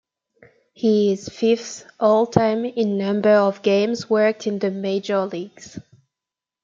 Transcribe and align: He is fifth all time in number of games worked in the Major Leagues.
He 0.73 1.11
is 1.11 1.29
fifth 1.29 1.85
all 1.99 2.25
time 2.25 2.65
in 2.65 2.97
number 2.97 3.29
of 3.29 3.61
games 3.61 4.09
worked 4.09 4.47
in 4.47 4.57
the 4.57 4.71
Major 4.71 5.25
Leagues. 5.27 5.77